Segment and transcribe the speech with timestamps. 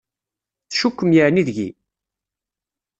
[0.69, 1.69] Tcukkem yeεni deg-i?